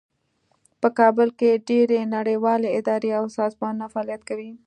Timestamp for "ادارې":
2.79-3.09